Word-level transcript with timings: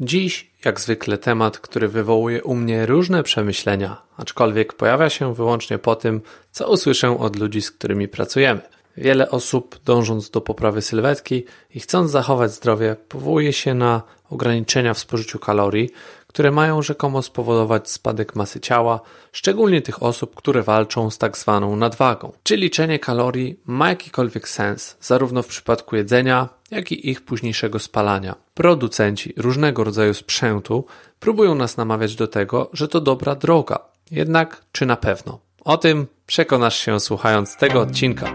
Dziś, 0.00 0.50
jak 0.64 0.80
zwykle, 0.80 1.18
temat, 1.18 1.58
który 1.58 1.88
wywołuje 1.88 2.44
u 2.44 2.54
mnie 2.54 2.86
różne 2.86 3.22
przemyślenia, 3.22 4.02
aczkolwiek 4.16 4.72
pojawia 4.72 5.10
się 5.10 5.34
wyłącznie 5.34 5.78
po 5.78 5.96
tym, 5.96 6.20
co 6.50 6.70
usłyszę 6.70 7.18
od 7.18 7.36
ludzi, 7.36 7.62
z 7.62 7.70
którymi 7.70 8.08
pracujemy. 8.08 8.60
Wiele 8.96 9.30
osób, 9.30 9.78
dążąc 9.84 10.30
do 10.30 10.40
poprawy 10.40 10.82
sylwetki 10.82 11.44
i 11.74 11.80
chcąc 11.80 12.10
zachować 12.10 12.52
zdrowie, 12.52 12.96
powołuje 13.08 13.52
się 13.52 13.74
na 13.74 14.02
ograniczenia 14.30 14.94
w 14.94 14.98
spożyciu 14.98 15.38
kalorii, 15.38 15.90
które 16.26 16.50
mają 16.50 16.82
rzekomo 16.82 17.22
spowodować 17.22 17.90
spadek 17.90 18.36
masy 18.36 18.60
ciała, 18.60 19.00
szczególnie 19.32 19.82
tych 19.82 20.02
osób, 20.02 20.34
które 20.34 20.62
walczą 20.62 21.10
z 21.10 21.18
tak 21.18 21.38
zwaną 21.38 21.76
nadwagą. 21.76 22.32
Czy 22.42 22.56
liczenie 22.56 22.98
kalorii 22.98 23.60
ma 23.66 23.88
jakikolwiek 23.88 24.48
sens, 24.48 24.96
zarówno 25.00 25.42
w 25.42 25.46
przypadku 25.46 25.96
jedzenia, 25.96 26.48
jak 26.70 26.92
i 26.92 27.10
ich 27.10 27.24
późniejszego 27.24 27.78
spalania. 27.78 28.34
Producenci 28.54 29.34
różnego 29.36 29.84
rodzaju 29.84 30.14
sprzętu 30.14 30.84
próbują 31.20 31.54
nas 31.54 31.76
namawiać 31.76 32.16
do 32.16 32.26
tego, 32.26 32.70
że 32.72 32.88
to 32.88 33.00
dobra 33.00 33.34
droga. 33.34 33.78
Jednak 34.10 34.62
czy 34.72 34.86
na 34.86 34.96
pewno? 34.96 35.38
O 35.64 35.76
tym 35.76 36.06
przekonasz 36.26 36.76
się 36.78 37.00
słuchając 37.00 37.56
tego 37.56 37.80
odcinka. 37.80 38.32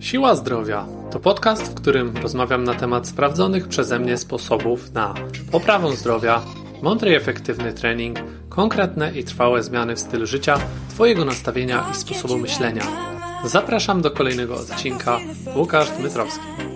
Siła 0.00 0.34
Zdrowia 0.34 0.86
to 1.10 1.20
podcast, 1.20 1.62
w 1.62 1.74
którym 1.74 2.16
rozmawiam 2.16 2.64
na 2.64 2.74
temat 2.74 3.08
sprawdzonych 3.08 3.68
przeze 3.68 3.98
mnie 3.98 4.16
sposobów 4.16 4.92
na 4.92 5.14
poprawę 5.52 5.96
zdrowia, 5.96 6.42
mądry 6.82 7.10
i 7.10 7.14
efektywny 7.14 7.72
trening, 7.72 8.18
konkretne 8.48 9.12
i 9.12 9.24
trwałe 9.24 9.62
zmiany 9.62 9.96
w 9.96 10.00
stylu 10.00 10.26
życia, 10.26 10.58
Twojego 10.90 11.24
nastawienia 11.24 11.86
i 11.92 11.94
sposobu 11.94 12.38
myślenia. 12.38 12.82
Zapraszam 13.44 14.02
do 14.02 14.10
kolejnego 14.10 14.54
odcinka. 14.54 15.20
Łukasz 15.56 15.90
Dmytrowski. 15.90 16.75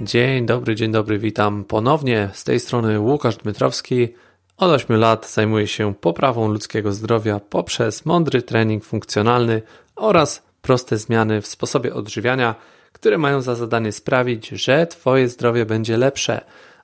Dzień 0.00 0.46
dobry, 0.46 0.74
dzień 0.74 0.92
dobry, 0.92 1.18
witam 1.18 1.64
ponownie. 1.64 2.30
Z 2.32 2.44
tej 2.44 2.60
strony 2.60 3.00
Łukasz 3.00 3.36
Dmytrowski. 3.36 4.08
Od 4.56 4.70
8 4.70 4.96
lat 4.96 5.30
zajmuję 5.30 5.66
się 5.66 5.94
poprawą 5.94 6.48
ludzkiego 6.48 6.92
zdrowia 6.92 7.40
poprzez 7.40 8.06
mądry 8.06 8.42
trening 8.42 8.84
funkcjonalny 8.84 9.62
oraz 9.96 10.42
proste 10.62 10.98
zmiany 10.98 11.40
w 11.40 11.46
sposobie 11.46 11.94
odżywiania, 11.94 12.54
które 12.92 13.18
mają 13.18 13.40
za 13.40 13.54
zadanie 13.54 13.92
sprawić, 13.92 14.48
że 14.48 14.86
Twoje 14.86 15.28
zdrowie 15.28 15.66
będzie 15.66 15.96
lepsze. 15.96 16.40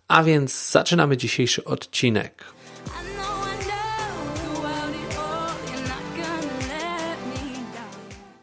A 0.09 0.23
więc 0.23 0.71
zaczynamy 0.71 1.17
dzisiejszy 1.17 1.65
odcinek. 1.65 2.58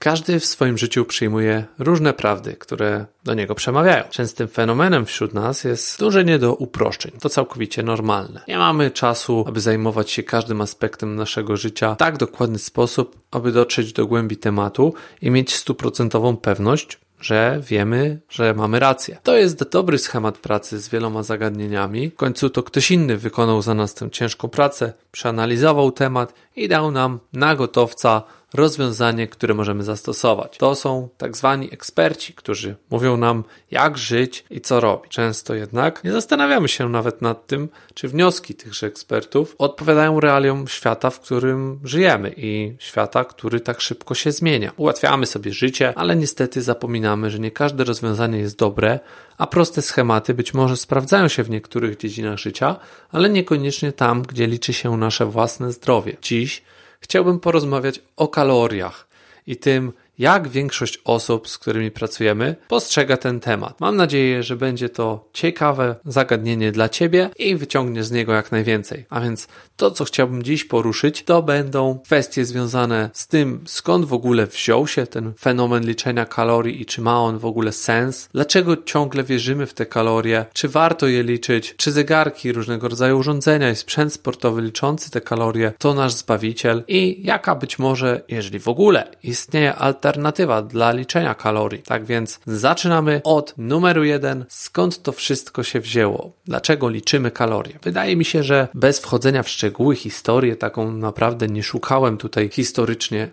Każdy 0.06 0.40
w 0.40 0.46
swoim 0.46 0.78
życiu 0.78 1.06
przyjmuje 1.06 1.66
różne 1.80 2.14
prawdy, 2.14 2.54
które 2.54 3.06
do 3.24 3.34
niego 3.34 3.56
przemawiają. 3.56 4.04
Częstym 4.10 4.48
fenomenem 4.48 5.06
wśród 5.06 5.34
nas 5.34 5.64
jest 5.64 6.00
dążenie 6.00 6.40
do 6.40 6.56
uproszczeń. 6.56 7.12
To 7.20 7.30
całkowicie 7.30 7.84
normalne. 7.84 8.42
Nie 8.48 8.58
mamy 8.58 8.92
czasu, 8.92 9.46
aby 9.48 9.62
zajmować 9.62 10.12
się 10.12 10.24
każdym 10.24 10.62
aspektem 10.62 11.16
naszego 11.16 11.58
życia 11.58 11.96
w 11.96 11.98
tak 11.98 12.18
dokładny 12.18 12.60
sposób, 12.60 13.18
aby 13.32 13.52
dotrzeć 13.52 13.94
do 13.94 14.08
głębi 14.08 14.38
tematu 14.38 14.94
i 15.22 15.32
mieć 15.32 15.56
stuprocentową 15.56 16.38
pewność, 16.38 17.00
że 17.20 17.62
wiemy, 17.68 18.20
że 18.30 18.54
mamy 18.54 18.80
rację. 18.80 19.18
To 19.24 19.38
jest 19.38 19.70
dobry 19.70 19.98
schemat 19.98 20.38
pracy 20.38 20.80
z 20.80 20.90
wieloma 20.90 21.24
zagadnieniami. 21.24 22.10
W 22.10 22.16
końcu 22.16 22.50
to 22.50 22.64
ktoś 22.64 22.92
inny 22.92 23.18
wykonał 23.18 23.62
za 23.62 23.74
nas 23.74 23.94
tę 23.94 24.10
ciężką 24.12 24.48
pracę, 24.48 24.94
przeanalizował 25.12 25.92
temat 25.92 26.34
i 26.56 26.68
dał 26.68 26.92
nam 26.92 27.20
na 27.34 27.56
gotowca 27.56 28.24
rozwiązanie, 28.54 29.28
które 29.28 29.54
możemy 29.54 29.84
zastosować. 29.84 30.58
To 30.58 30.76
są 30.76 31.10
tak 31.18 31.38
zwani 31.38 31.74
eksperci, 31.74 32.34
którzy 32.34 32.76
mówią 32.90 33.18
nam, 33.18 33.44
jak 33.72 33.98
żyć 33.98 34.46
i 34.50 34.62
co 34.62 34.80
robić. 34.80 35.12
Często 35.12 35.56
jednak 35.56 36.04
nie 36.04 36.12
zastanawiamy 36.12 36.68
się 36.68 36.90
nawet 36.90 37.22
nad 37.22 37.48
tym, 37.48 37.70
czy 37.94 38.08
wnioski 38.08 38.56
tychże 38.56 38.88
ekspertów 38.88 39.56
odpowiadają 39.58 40.20
realiom 40.20 40.68
świata, 40.68 41.10
w 41.10 41.20
którym 41.20 41.80
żyjemy 41.84 42.34
i 42.38 42.76
świata, 42.80 43.26
który 43.26 43.60
tak 43.60 43.82
szybko 43.82 44.16
się 44.16 44.32
zmienia. 44.32 44.72
Ułatwiamy 44.78 45.26
sobie 45.26 45.54
życie, 45.54 45.94
ale 45.96 46.16
niestety 46.16 46.62
zapominamy, 46.62 47.32
że 47.32 47.40
nie 47.40 47.52
każde 47.52 47.84
rozwiązanie 47.84 48.40
jest 48.40 48.58
dobre, 48.58 49.00
a 49.38 49.48
proste 49.48 49.82
schematy 49.82 50.34
być 50.34 50.54
może 50.54 50.78
sprawdzają 50.78 51.28
się 51.28 51.44
w 51.44 51.50
niektórych 51.50 51.98
dziedzinach 51.98 52.38
życia, 52.38 52.76
ale 53.12 53.30
niekoniecznie 53.30 53.92
tam, 53.92 54.22
gdzie 54.22 54.48
liczy 54.48 54.74
się 54.74 54.98
nasze 54.98 55.26
własne 55.26 55.72
zdrowie. 55.72 56.18
Dziś 56.22 56.64
chciałbym 57.06 57.40
porozmawiać 57.40 58.02
o 58.18 58.28
kaloriach 58.28 59.08
i 59.48 59.58
tym, 59.58 59.94
jak 60.20 60.48
większość 60.48 61.00
osób, 61.06 61.50
z 61.50 61.58
którymi 61.58 61.92
pracujemy, 61.92 62.56
postrzega 62.68 63.18
ten 63.18 63.40
temat. 63.40 63.82
Mam 63.82 63.96
nadzieję, 63.96 64.44
że 64.44 64.56
będzie 64.56 64.90
to 64.90 65.30
ciekawe 65.34 65.96
zagadnienie 66.06 66.72
dla 66.72 66.90
Ciebie 66.90 67.30
i 67.40 67.56
wyciągniesz 67.56 68.06
z 68.06 68.12
niego 68.12 68.34
jak 68.34 68.52
najwięcej. 68.52 69.06
A 69.10 69.22
więc 69.22 69.48
to, 69.76 69.92
co 69.92 70.06
chciałbym 70.06 70.44
dziś 70.44 70.64
poruszyć, 70.66 71.24
to 71.24 71.42
będą 71.42 72.00
kwestie 72.04 72.46
związane 72.46 73.10
z 73.14 73.28
tym, 73.28 73.64
skąd 73.66 74.06
w 74.06 74.14
ogóle 74.14 74.48
wziął 74.48 74.88
się 74.88 75.08
ten 75.08 75.34
fenomen 75.40 75.86
liczenia 75.86 76.26
kalorii 76.26 76.82
i 76.82 76.86
czy 76.86 77.02
ma 77.02 77.20
on 77.20 77.38
w 77.38 77.46
ogóle 77.46 77.72
sens, 77.72 78.30
dlaczego 78.34 78.78
ciągle 78.84 79.24
wierzymy 79.24 79.66
w 79.66 79.74
te 79.74 79.86
kalorie, 79.86 80.46
czy 80.54 80.70
warto 80.70 81.08
je 81.08 81.24
liczyć, 81.24 81.76
czy 81.78 81.92
zegarki, 81.92 82.52
różnego 82.52 82.88
rodzaju 82.88 83.18
urządzenia 83.18 83.72
i 83.72 83.76
sprzęt 83.76 84.14
sportowy 84.14 84.62
liczący 84.62 85.12
te 85.12 85.22
kalorie 85.22 85.74
to 85.78 85.94
nasz 85.94 86.14
zbawiciel 86.14 86.84
i 86.88 87.22
jaka 87.24 87.56
być 87.56 87.80
może, 87.80 88.22
jeżeli 88.28 88.60
w 88.60 88.68
ogóle 88.68 89.08
istnieje 89.24 89.76
alternatywa, 89.76 90.05
alternatywa 90.06 90.62
dla 90.62 90.92
liczenia 90.92 91.36
kalorii. 91.36 91.82
Tak 91.82 92.06
więc 92.06 92.40
zaczynamy 92.46 93.22
od 93.24 93.54
numeru 93.58 94.04
jeden. 94.04 94.46
Skąd 94.50 95.02
to 95.02 95.12
wszystko 95.12 95.64
się 95.64 95.80
wzięło? 95.80 96.32
Dlaczego 96.46 96.90
liczymy 96.90 97.32
kalorie? 97.32 97.80
Wydaje 97.84 98.16
mi 98.16 98.26
się, 98.26 98.44
że 98.44 98.68
bez 98.74 99.00
wchodzenia 99.00 99.44
w 99.44 99.50
szczegóły 99.50 99.96
historię, 99.96 100.56
taką 100.56 100.92
naprawdę 100.92 101.48
nie 101.48 101.64
szukałem 101.64 102.18
tutaj 102.18 102.50
historycznie 102.50 103.32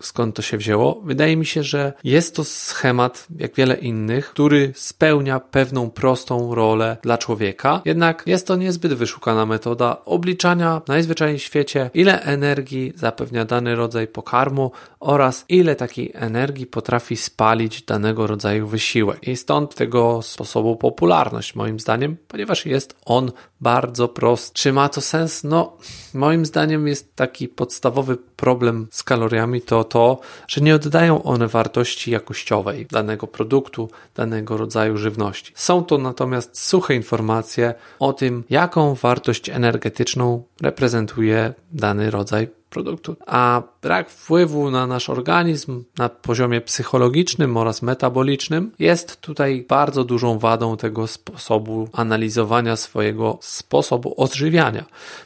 skąd 0.00 0.36
to 0.36 0.42
się 0.42 0.56
wzięło. 0.56 1.00
Wydaje 1.04 1.36
mi 1.36 1.46
się, 1.46 1.62
że 1.62 1.92
jest 2.04 2.36
to 2.36 2.44
schemat, 2.44 3.26
jak 3.38 3.54
wiele 3.54 3.74
innych, 3.74 4.30
który 4.30 4.72
spełnia 4.74 5.40
pewną 5.40 5.90
prostą 5.90 6.54
rolę 6.54 6.96
dla 7.02 7.18
człowieka. 7.18 7.82
Jednak 7.84 8.22
jest 8.26 8.46
to 8.46 8.56
niezbyt 8.56 8.94
wyszukana 8.94 9.46
metoda 9.46 10.04
obliczania 10.04 10.82
najzwyczajniej 10.88 11.38
w 11.38 11.42
świecie, 11.42 11.90
ile 11.94 12.22
energii 12.22 12.92
zapewnia 12.96 13.44
dany 13.44 13.76
rodzaj 13.76 14.06
pokarmu 14.06 14.70
oraz 15.00 15.44
ile 15.48 15.76
takiej 15.76 16.12
energii 16.14 16.66
potrafi 16.66 17.16
spalić 17.16 17.82
danego 17.82 18.26
rodzaju 18.26 18.66
wysiłek. 18.66 19.28
I 19.28 19.36
stąd 19.36 19.74
tego 19.74 20.22
sposobu 20.22 20.76
popularność, 20.76 21.54
moim 21.54 21.80
zdaniem, 21.80 22.16
ponieważ 22.28 22.66
jest 22.66 22.96
on 23.04 23.32
bardzo 23.60 24.08
prosty. 24.08 24.54
Czy 24.54 24.72
ma 24.72 24.88
to 24.88 25.00
sens? 25.00 25.44
No, 25.44 25.76
moim 26.14 26.46
zdaniem 26.46 26.88
jest 26.88 27.16
taki 27.16 27.48
podstawowy 27.48 28.16
problem 28.16 28.88
z 28.90 29.02
kaloriami 29.02 29.60
to 29.60 29.84
to, 29.86 30.20
że 30.48 30.60
nie 30.60 30.74
oddają 30.74 31.22
one 31.22 31.48
wartości 31.48 32.10
jakościowej 32.10 32.86
danego 32.90 33.26
produktu, 33.26 33.90
danego 34.14 34.56
rodzaju 34.56 34.98
żywności. 34.98 35.52
Są 35.54 35.84
to 35.84 35.98
natomiast 35.98 36.60
suche 36.60 36.94
informacje 36.94 37.74
o 37.98 38.12
tym, 38.12 38.44
jaką 38.50 38.94
wartość 38.94 39.48
energetyczną 39.48 40.42
reprezentuje 40.62 41.54
dany 41.72 42.10
rodzaj 42.10 42.48
produktu. 42.76 43.16
A 43.26 43.62
brak 43.82 44.10
wpływu 44.10 44.70
na 44.70 44.86
nasz 44.86 45.10
organizm 45.10 45.84
na 45.98 46.08
poziomie 46.08 46.60
psychologicznym 46.60 47.56
oraz 47.56 47.82
metabolicznym 47.82 48.72
jest 48.78 49.20
tutaj 49.20 49.64
bardzo 49.68 50.04
dużą 50.04 50.38
wadą 50.38 50.76
tego 50.76 51.06
sposobu 51.06 51.88
analizowania 51.92 52.76
swojego 52.76 53.38
sposobu 53.40 54.14
odżywiania, 54.16 54.84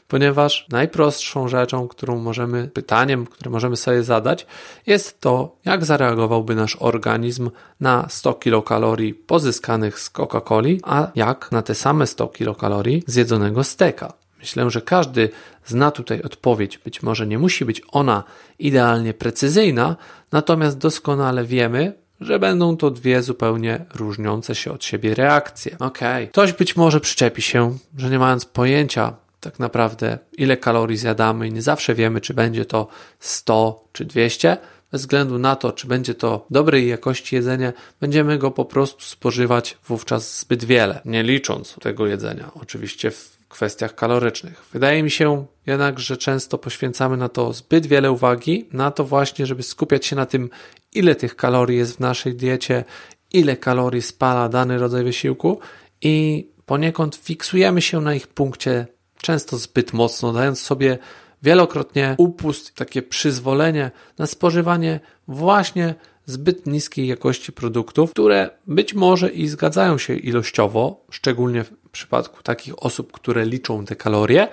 ponieważ 0.09 0.67
najprostszą 0.71 1.49
rzeczą, 1.49 1.89
którą 1.89 2.19
możemy, 2.19 2.69
pytaniem, 2.69 3.27
które 3.27 3.51
możemy 3.51 3.77
sobie 3.77 4.03
zadać, 4.03 4.47
jest 4.87 5.21
to, 5.21 5.57
jak 5.65 5.85
zareagowałby 5.85 6.55
nasz 6.55 6.77
organizm 6.81 7.51
na 7.81 8.07
100 8.09 8.35
kilokalorii 8.35 9.15
pozyskanych 9.15 10.01
z 10.01 10.11
Coca-Coli, 10.11 10.79
a 10.83 11.07
jak 11.15 11.53
na 11.53 11.63
te 11.63 11.75
same 11.75 12.07
100 12.07 12.29
kilokalorii 12.29 13.03
zjedzonego 13.07 13.65
steka. 13.65 14.21
Myślę, 14.41 14.71
że 14.71 14.83
każdy 14.83 15.29
zna 15.67 15.91
tutaj 15.91 16.23
odpowiedź. 16.23 16.79
Być 16.79 17.03
może 17.03 17.27
nie 17.27 17.39
musi 17.39 17.65
być 17.65 17.83
ona 17.93 18.25
idealnie 18.59 19.15
precyzyjna, 19.15 19.97
natomiast 20.33 20.79
doskonale 20.79 21.45
wiemy, 21.45 21.93
że 22.21 22.39
będą 22.39 22.77
to 22.77 22.91
dwie 22.91 23.23
zupełnie 23.23 23.85
różniące 23.95 24.55
się 24.55 24.73
od 24.73 24.85
siebie 24.85 25.15
reakcje. 25.15 25.77
Okej, 25.79 26.25
okay. 26.25 26.27
ktoś 26.27 26.53
być 26.53 26.77
może 26.77 27.01
przyczepi 27.01 27.43
się, 27.43 27.79
że 27.97 28.11
nie 28.11 28.19
mając 28.19 28.45
pojęcia 28.45 29.17
tak 29.41 29.59
naprawdę, 29.59 30.19
ile 30.39 30.57
kalorii 30.57 30.97
zjadamy 30.97 31.49
i 31.49 31.53
nie 31.53 31.63
zawsze 31.63 31.95
wiemy, 31.95 32.21
czy 32.21 32.35
będzie 32.35 32.65
to 32.65 32.89
100 33.21 33.85
czy 33.93 34.05
200, 34.05 34.57
bez 34.93 35.01
względu 35.01 35.39
na 35.39 35.57
to, 35.57 35.73
czy 35.73 35.87
będzie 35.87 36.15
to 36.15 36.47
dobrej 36.51 36.89
jakości 36.89 37.37
jedzenie, 37.37 37.73
będziemy 38.01 38.39
go 38.39 38.51
po 38.51 38.65
prostu 38.65 39.05
spożywać 39.05 39.79
wówczas 39.89 40.41
zbyt 40.41 40.65
wiele, 40.65 41.01
nie 41.05 41.23
licząc 41.23 41.75
tego 41.75 42.07
jedzenia. 42.07 42.51
Oczywiście 42.55 43.11
w 43.11 43.40
kwestiach 43.51 43.95
kalorycznych. 43.95 44.65
Wydaje 44.73 45.03
mi 45.03 45.11
się 45.11 45.47
jednak, 45.67 46.01
że 46.01 46.17
często 46.17 46.59
poświęcamy 46.59 47.17
na 47.17 47.29
to 47.29 47.53
zbyt 47.53 47.87
wiele 47.87 48.13
uwagi, 48.13 48.69
na 48.73 48.91
to 48.91 49.05
właśnie, 49.05 49.47
żeby 49.47 49.63
skupiać 49.63 50.07
się 50.07 50.17
na 50.17 50.27
tym, 50.27 50.51
ile 50.95 51.15
tych 51.15 51.37
kalorii 51.37 51.79
jest 51.79 51.97
w 51.97 52.01
naszej 52.01 52.35
diecie, 52.35 52.85
ile 53.33 53.57
kalorii 53.57 54.03
spala 54.03 54.49
dany 54.49 54.79
rodzaj 54.79 55.05
wysiłku 55.05 55.61
i 56.01 56.47
poniekąd 56.67 57.17
fiksujemy 57.17 57.83
się 57.83 58.01
na 58.01 58.15
ich 58.15 58.27
punkcie 58.27 58.87
często 59.21 59.57
zbyt 59.57 59.93
mocno, 59.93 60.33
dając 60.33 60.61
sobie 60.61 60.99
wielokrotnie 61.43 62.15
upust, 62.19 62.75
takie 62.75 63.03
przyzwolenie 63.03 63.91
na 64.19 64.27
spożywanie 64.27 65.01
właśnie 65.29 65.95
zbyt 66.27 66.67
niskiej 66.67 67.07
jakości 67.07 67.53
produktów, 67.53 68.11
które 68.11 68.51
być 68.67 68.95
może 68.95 69.31
i 69.31 69.49
zgadzają 69.49 69.99
się 69.99 70.15
ilościowo, 70.15 71.05
szczególnie 71.11 71.65
w 71.91 71.93
przypadku 71.93 72.43
takich 72.43 72.83
osób, 72.83 73.13
które 73.13 73.45
liczą 73.45 73.85
te 73.85 73.97
kalorie, 73.97 74.49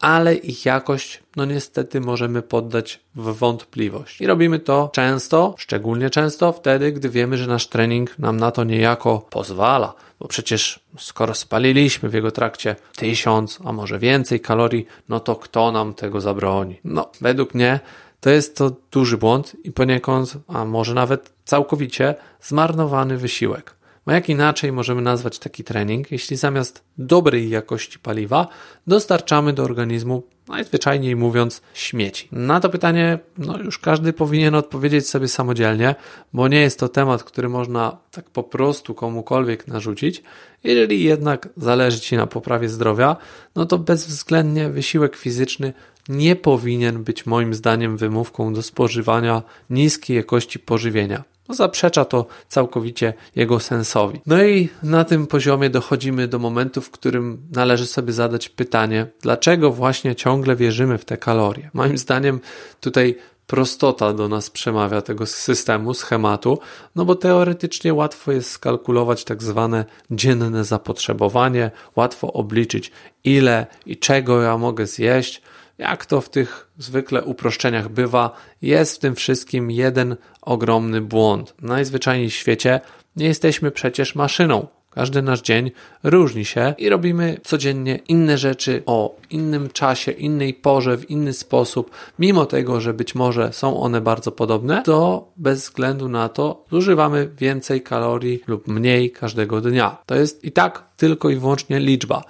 ale 0.00 0.34
ich 0.34 0.64
jakość, 0.64 1.22
no 1.36 1.44
niestety, 1.44 2.00
możemy 2.00 2.42
poddać 2.42 3.00
w 3.14 3.38
wątpliwość. 3.38 4.20
I 4.20 4.26
robimy 4.26 4.58
to 4.58 4.90
często, 4.92 5.54
szczególnie 5.58 6.10
często 6.10 6.52
wtedy, 6.52 6.92
gdy 6.92 7.08
wiemy, 7.08 7.36
że 7.36 7.46
nasz 7.46 7.66
trening 7.66 8.18
nam 8.18 8.36
na 8.36 8.50
to 8.50 8.64
niejako 8.64 9.26
pozwala. 9.30 9.94
Bo 10.20 10.28
przecież 10.28 10.80
skoro 10.98 11.34
spaliliśmy 11.34 12.08
w 12.08 12.14
jego 12.14 12.30
trakcie 12.30 12.76
tysiąc, 12.96 13.58
a 13.64 13.72
może 13.72 13.98
więcej 13.98 14.40
kalorii, 14.40 14.86
no 15.08 15.20
to 15.20 15.36
kto 15.36 15.72
nam 15.72 15.94
tego 15.94 16.20
zabroni? 16.20 16.80
No, 16.84 17.10
według 17.20 17.54
mnie 17.54 17.80
to 18.20 18.30
jest 18.30 18.56
to 18.56 18.72
duży 18.92 19.18
błąd 19.18 19.56
i 19.64 19.72
poniekąd, 19.72 20.36
a 20.48 20.64
może 20.64 20.94
nawet 20.94 21.32
całkowicie 21.44 22.14
zmarnowany 22.40 23.16
wysiłek. 23.16 23.77
Bo 24.08 24.12
jak 24.12 24.28
inaczej 24.28 24.72
możemy 24.72 25.02
nazwać 25.02 25.38
taki 25.38 25.64
trening, 25.64 26.12
jeśli 26.12 26.36
zamiast 26.36 26.84
dobrej 26.98 27.50
jakości 27.50 27.98
paliwa 27.98 28.48
dostarczamy 28.86 29.52
do 29.52 29.62
organizmu, 29.62 30.22
najzwyczajniej 30.48 31.16
mówiąc, 31.16 31.62
śmieci? 31.74 32.28
Na 32.32 32.60
to 32.60 32.68
pytanie 32.68 33.18
no 33.38 33.58
już 33.58 33.78
każdy 33.78 34.12
powinien 34.12 34.54
odpowiedzieć 34.54 35.08
sobie 35.08 35.28
samodzielnie, 35.28 35.94
bo 36.32 36.48
nie 36.48 36.60
jest 36.60 36.80
to 36.80 36.88
temat, 36.88 37.24
który 37.24 37.48
można 37.48 37.98
tak 38.10 38.30
po 38.30 38.42
prostu 38.42 38.94
komukolwiek 38.94 39.66
narzucić. 39.66 40.22
Jeżeli 40.64 41.04
jednak 41.04 41.48
zależy 41.56 42.00
Ci 42.00 42.16
na 42.16 42.26
poprawie 42.26 42.68
zdrowia, 42.68 43.16
no 43.54 43.66
to 43.66 43.78
bezwzględnie 43.78 44.68
wysiłek 44.68 45.16
fizyczny 45.16 45.72
nie 46.08 46.36
powinien 46.36 47.04
być 47.04 47.26
moim 47.26 47.54
zdaniem 47.54 47.96
wymówką 47.96 48.54
do 48.54 48.62
spożywania 48.62 49.42
niskiej 49.70 50.16
jakości 50.16 50.58
pożywienia. 50.58 51.24
No, 51.48 51.54
zaprzecza 51.54 52.04
to 52.04 52.26
całkowicie 52.48 53.14
jego 53.36 53.60
sensowi. 53.60 54.20
No 54.26 54.44
i 54.44 54.68
na 54.82 55.04
tym 55.04 55.26
poziomie 55.26 55.70
dochodzimy 55.70 56.28
do 56.28 56.38
momentu, 56.38 56.80
w 56.80 56.90
którym 56.90 57.42
należy 57.52 57.86
sobie 57.86 58.12
zadać 58.12 58.48
pytanie, 58.48 59.06
dlaczego 59.22 59.70
właśnie 59.70 60.16
ciągle 60.16 60.56
wierzymy 60.56 60.98
w 60.98 61.04
te 61.04 61.16
kalorie. 61.16 61.70
Moim 61.74 61.98
zdaniem 61.98 62.40
tutaj 62.80 63.16
prostota 63.46 64.12
do 64.12 64.28
nas 64.28 64.50
przemawia 64.50 65.02
tego 65.02 65.26
systemu, 65.26 65.94
schematu, 65.94 66.58
no 66.96 67.04
bo 67.04 67.14
teoretycznie 67.14 67.94
łatwo 67.94 68.32
jest 68.32 68.50
skalkulować 68.50 69.24
tak 69.24 69.42
zwane 69.42 69.84
dzienne 70.10 70.64
zapotrzebowanie, 70.64 71.70
łatwo 71.96 72.32
obliczyć 72.32 72.92
ile 73.24 73.66
i 73.86 73.96
czego 73.96 74.42
ja 74.42 74.58
mogę 74.58 74.86
zjeść, 74.86 75.42
jak 75.78 76.06
to 76.06 76.20
w 76.20 76.30
tych 76.30 76.70
zwykle 76.78 77.24
uproszczeniach 77.24 77.88
bywa, 77.88 78.36
jest 78.62 78.96
w 78.96 78.98
tym 78.98 79.14
wszystkim 79.14 79.70
jeden 79.70 80.16
ogromny 80.42 81.00
błąd. 81.00 81.54
Najzwyczajniej 81.62 82.30
w 82.30 82.34
świecie 82.34 82.80
nie 83.16 83.26
jesteśmy 83.26 83.70
przecież 83.70 84.14
maszyną. 84.14 84.66
Każdy 84.90 85.22
nasz 85.22 85.42
dzień 85.42 85.70
różni 86.02 86.44
się 86.44 86.74
i 86.78 86.88
robimy 86.88 87.40
codziennie 87.44 87.98
inne 88.08 88.38
rzeczy 88.38 88.82
o 88.86 89.16
innym 89.30 89.70
czasie, 89.70 90.12
innej 90.12 90.54
porze, 90.54 90.96
w 90.96 91.10
inny 91.10 91.32
sposób, 91.32 91.90
mimo 92.18 92.46
tego, 92.46 92.80
że 92.80 92.94
być 92.94 93.14
może 93.14 93.52
są 93.52 93.80
one 93.80 94.00
bardzo 94.00 94.32
podobne, 94.32 94.82
to 94.82 95.28
bez 95.36 95.60
względu 95.60 96.08
na 96.08 96.28
to 96.28 96.64
zużywamy 96.70 97.30
więcej 97.38 97.82
kalorii 97.82 98.42
lub 98.46 98.68
mniej 98.68 99.10
każdego 99.10 99.60
dnia. 99.60 99.96
To 100.06 100.14
jest 100.14 100.44
i 100.44 100.52
tak 100.52 100.84
tylko 100.96 101.30
i 101.30 101.36
wyłącznie 101.36 101.80
liczba. 101.80 102.24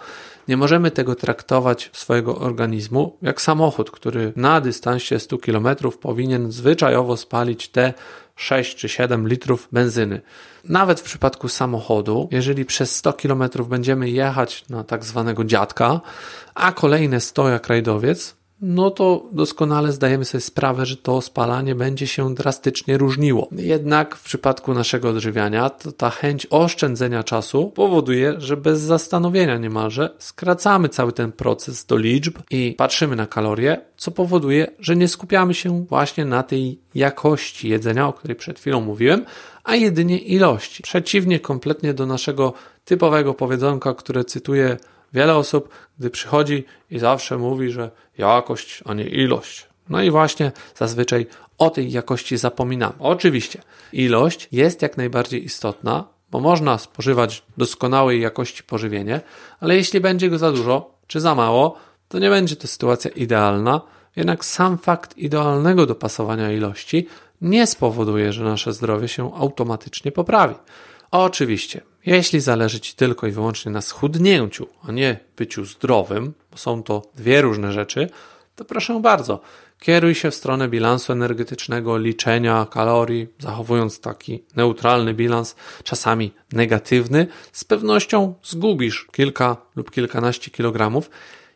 Nie 0.48 0.56
możemy 0.56 0.90
tego 0.90 1.14
traktować 1.14 1.90
swojego 1.92 2.38
organizmu 2.38 3.16
jak 3.22 3.40
samochód, 3.40 3.90
który 3.90 4.32
na 4.36 4.60
dystansie 4.60 5.18
100 5.18 5.38
km 5.38 5.68
powinien 6.00 6.52
zwyczajowo 6.52 7.16
spalić 7.16 7.68
te 7.68 7.94
6 8.36 8.76
czy 8.76 8.88
7 8.88 9.28
litrów 9.28 9.68
benzyny. 9.72 10.20
Nawet 10.64 11.00
w 11.00 11.02
przypadku 11.02 11.48
samochodu, 11.48 12.28
jeżeli 12.30 12.64
przez 12.64 12.96
100 12.96 13.12
km 13.12 13.42
będziemy 13.68 14.10
jechać 14.10 14.64
na 14.68 14.84
tak 14.84 15.04
zwanego 15.04 15.44
dziadka, 15.44 16.00
a 16.54 16.72
kolejne 16.72 17.20
100 17.20 17.48
jak 17.48 17.68
rajdowiec, 17.68 18.37
no 18.60 18.90
to 18.90 19.28
doskonale 19.32 19.92
zdajemy 19.92 20.24
sobie 20.24 20.40
sprawę, 20.40 20.86
że 20.86 20.96
to 20.96 21.20
spalanie 21.20 21.74
będzie 21.74 22.06
się 22.06 22.34
drastycznie 22.34 22.98
różniło. 22.98 23.48
Jednak 23.52 24.16
w 24.16 24.22
przypadku 24.22 24.74
naszego 24.74 25.08
odżywiania 25.08 25.70
to 25.70 25.92
ta 25.92 26.10
chęć 26.10 26.46
oszczędzenia 26.50 27.24
czasu 27.24 27.72
powoduje, 27.74 28.34
że 28.38 28.56
bez 28.56 28.80
zastanowienia 28.80 29.58
niemalże 29.58 30.10
skracamy 30.18 30.88
cały 30.88 31.12
ten 31.12 31.32
proces 31.32 31.86
do 31.86 31.96
liczb 31.96 32.38
i 32.50 32.74
patrzymy 32.78 33.16
na 33.16 33.26
kalorie, 33.26 33.80
co 33.96 34.10
powoduje, 34.10 34.66
że 34.80 34.96
nie 34.96 35.08
skupiamy 35.08 35.54
się 35.54 35.84
właśnie 35.84 36.24
na 36.24 36.42
tej 36.42 36.78
jakości 36.94 37.68
jedzenia, 37.68 38.08
o 38.08 38.12
której 38.12 38.36
przed 38.36 38.58
chwilą 38.58 38.80
mówiłem, 38.80 39.24
a 39.64 39.76
jedynie 39.76 40.18
ilości. 40.18 40.82
Przeciwnie 40.82 41.40
kompletnie 41.40 41.94
do 41.94 42.06
naszego 42.06 42.52
typowego 42.84 43.34
powiedzonka, 43.34 43.94
które 43.94 44.24
cytuję 44.24 44.76
Wiele 45.12 45.36
osób, 45.36 45.68
gdy 45.98 46.10
przychodzi 46.10 46.64
i 46.90 46.98
zawsze 46.98 47.38
mówi, 47.38 47.70
że 47.70 47.90
jakość, 48.18 48.82
a 48.86 48.94
nie 48.94 49.04
ilość. 49.04 49.66
No 49.88 50.02
i 50.02 50.10
właśnie 50.10 50.52
zazwyczaj 50.74 51.26
o 51.58 51.70
tej 51.70 51.92
jakości 51.92 52.36
zapominamy. 52.36 52.94
Oczywiście, 52.98 53.62
ilość 53.92 54.48
jest 54.52 54.82
jak 54.82 54.96
najbardziej 54.96 55.44
istotna, 55.44 56.04
bo 56.30 56.40
można 56.40 56.78
spożywać 56.78 57.42
doskonałej 57.56 58.20
jakości 58.20 58.62
pożywienie, 58.62 59.20
ale 59.60 59.76
jeśli 59.76 60.00
będzie 60.00 60.30
go 60.30 60.38
za 60.38 60.52
dużo 60.52 60.90
czy 61.06 61.20
za 61.20 61.34
mało, 61.34 61.76
to 62.08 62.18
nie 62.18 62.30
będzie 62.30 62.56
to 62.56 62.66
sytuacja 62.66 63.10
idealna. 63.10 63.80
Jednak 64.16 64.44
sam 64.44 64.78
fakt 64.78 65.18
idealnego 65.18 65.86
dopasowania 65.86 66.52
ilości 66.52 67.06
nie 67.40 67.66
spowoduje, 67.66 68.32
że 68.32 68.44
nasze 68.44 68.72
zdrowie 68.72 69.08
się 69.08 69.34
automatycznie 69.34 70.12
poprawi. 70.12 70.54
Oczywiście, 71.10 71.80
jeśli 72.06 72.40
zależy 72.40 72.80
Ci 72.80 72.94
tylko 72.94 73.26
i 73.26 73.30
wyłącznie 73.30 73.72
na 73.72 73.80
schudnięciu, 73.80 74.66
a 74.88 74.92
nie 74.92 75.20
byciu 75.36 75.64
zdrowym, 75.64 76.34
bo 76.50 76.58
są 76.58 76.82
to 76.82 77.02
dwie 77.14 77.42
różne 77.42 77.72
rzeczy, 77.72 78.10
to 78.56 78.64
proszę 78.64 79.00
bardzo, 79.00 79.40
kieruj 79.80 80.14
się 80.14 80.30
w 80.30 80.34
stronę 80.34 80.68
bilansu 80.68 81.12
energetycznego, 81.12 81.98
liczenia 81.98 82.66
kalorii, 82.70 83.26
zachowując 83.38 84.00
taki 84.00 84.44
neutralny 84.56 85.14
bilans, 85.14 85.56
czasami 85.84 86.32
negatywny, 86.52 87.26
z 87.52 87.64
pewnością 87.64 88.34
zgubisz 88.42 89.06
kilka 89.12 89.56
lub 89.76 89.90
kilkanaście 89.90 90.50
kilogramów, 90.50 91.10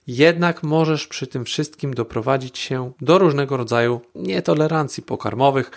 jednak 0.07 0.63
możesz 0.63 1.07
przy 1.07 1.27
tym 1.27 1.45
wszystkim 1.45 1.95
doprowadzić 1.95 2.59
się 2.59 2.93
do 3.01 3.19
różnego 3.19 3.57
rodzaju 3.57 4.01
nietolerancji 4.15 5.03
pokarmowych, 5.03 5.71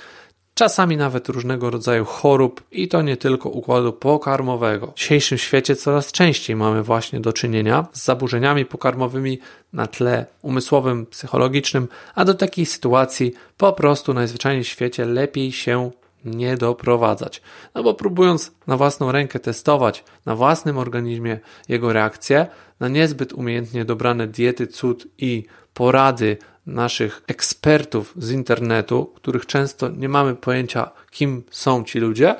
czasami 0.56 0.98
nawet 0.98 1.30
różnego 1.30 1.70
rodzaju 1.70 2.06
chorób 2.06 2.64
i 2.72 2.88
to 2.88 3.02
nie 3.02 3.18
tylko 3.18 3.50
układu 3.50 3.94
pokarmowego. 3.94 4.88
W 4.88 4.94
dzisiejszym 4.94 5.38
świecie 5.38 5.76
coraz 5.76 6.12
częściej 6.12 6.56
mamy 6.56 6.84
właśnie 6.84 7.20
do 7.20 7.34
czynienia 7.34 7.88
z 7.94 8.06
zaburzeniami 8.06 8.66
pokarmowymi 8.66 9.40
na 9.74 9.88
tle 9.88 10.26
umysłowym, 10.42 11.06
psychologicznym, 11.06 11.88
a 12.16 12.26
do 12.26 12.34
takiej 12.34 12.66
sytuacji 12.66 13.34
po 13.58 13.74
prostu 13.74 14.14
najzwyczajniej 14.14 14.64
w 14.64 14.68
świecie 14.68 15.06
lepiej 15.06 15.52
się 15.52 15.92
nie 16.26 16.58
doprowadzać. 16.58 17.42
No 17.74 17.84
bo 17.84 17.94
próbując 17.94 18.52
na 18.68 18.78
własną 18.78 19.12
rękę 19.12 19.40
testować 19.40 20.04
na 20.26 20.36
własnym 20.36 20.78
organizmie 20.78 21.40
jego 21.70 21.94
reakcje 21.94 22.48
na 22.80 22.88
niezbyt 22.88 23.34
umiejętnie 23.34 23.86
dobrane 23.86 24.28
diety, 24.28 24.68
cud 24.68 25.08
i 25.18 25.46
porady 25.74 26.38
naszych 26.68 27.22
ekspertów 27.28 28.14
z 28.18 28.32
internetu, 28.32 29.12
których 29.16 29.46
często 29.46 29.90
nie 29.90 30.10
mamy 30.10 30.36
pojęcia, 30.36 30.92
kim 31.12 31.44
są 31.52 31.84
ci 31.84 32.00
ludzie, 32.00 32.36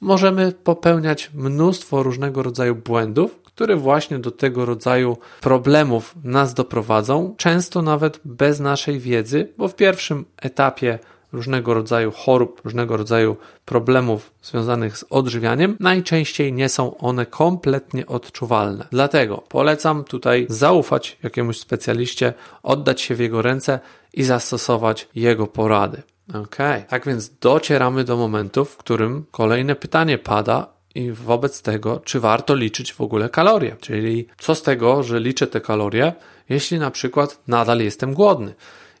możemy 0.00 0.52
popełniać 0.52 1.30
mnóstwo 1.34 2.02
różnego 2.02 2.42
rodzaju 2.42 2.74
błędów, 2.74 3.42
które 3.44 3.76
właśnie 3.76 4.18
do 4.18 4.30
tego 4.30 4.64
rodzaju 4.64 5.16
problemów 5.40 6.14
nas 6.24 6.54
doprowadzą, 6.54 7.34
często 7.36 7.82
nawet 7.82 8.20
bez 8.24 8.60
naszej 8.60 9.00
wiedzy, 9.00 9.52
bo 9.58 9.68
w 9.68 9.76
pierwszym 9.76 10.24
etapie 10.36 10.98
różnego 11.32 11.74
rodzaju 11.74 12.10
chorób, 12.10 12.60
różnego 12.64 12.96
rodzaju 12.96 13.36
problemów 13.64 14.32
związanych 14.42 14.98
z 14.98 15.04
odżywianiem, 15.10 15.76
najczęściej 15.80 16.52
nie 16.52 16.68
są 16.68 16.96
one 16.96 17.26
kompletnie 17.26 18.06
odczuwalne. 18.06 18.86
Dlatego 18.90 19.44
polecam 19.48 20.04
tutaj 20.04 20.46
zaufać 20.48 21.18
jakiemuś 21.22 21.58
specjaliście, 21.58 22.34
oddać 22.62 23.00
się 23.00 23.14
w 23.14 23.20
jego 23.20 23.42
ręce 23.42 23.80
i 24.12 24.22
zastosować 24.22 25.08
jego 25.14 25.46
porady. 25.46 26.02
Ok, 26.34 26.56
tak 26.88 27.06
więc 27.06 27.38
docieramy 27.38 28.04
do 28.04 28.16
momentu, 28.16 28.64
w 28.64 28.76
którym 28.76 29.24
kolejne 29.30 29.74
pytanie 29.74 30.18
pada 30.18 30.66
i 30.94 31.12
wobec 31.12 31.62
tego, 31.62 32.00
czy 32.04 32.20
warto 32.20 32.54
liczyć 32.54 32.92
w 32.92 33.00
ogóle 33.00 33.28
kalorie. 33.28 33.76
Czyli 33.80 34.26
co 34.38 34.54
z 34.54 34.62
tego, 34.62 35.02
że 35.02 35.20
liczę 35.20 35.46
te 35.46 35.60
kalorie, 35.60 36.12
jeśli 36.48 36.78
na 36.78 36.90
przykład 36.90 37.38
nadal 37.48 37.80
jestem 37.80 38.14
głodny. 38.14 38.54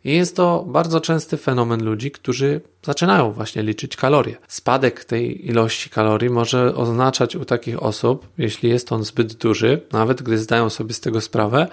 I 0.04 0.14
jest 0.14 0.36
to 0.36 0.64
bardzo 0.68 1.00
częsty 1.00 1.36
fenomen 1.36 1.84
ludzi, 1.84 2.10
którzy 2.10 2.60
zaczynają 2.82 3.32
właśnie 3.32 3.62
liczyć 3.62 3.96
kalorie. 3.96 4.36
Spadek 4.48 5.04
tej 5.04 5.48
ilości 5.48 5.90
kalorii 5.90 6.30
może 6.30 6.74
oznaczać 6.74 7.36
u 7.36 7.44
takich 7.44 7.82
osób, 7.82 8.28
jeśli 8.38 8.68
jest 8.68 8.92
on 8.92 9.04
zbyt 9.04 9.34
duży, 9.34 9.80
nawet 9.92 10.22
gdy 10.22 10.38
zdają 10.38 10.70
sobie 10.70 10.94
z 10.94 11.00
tego 11.00 11.20
sprawę, 11.20 11.68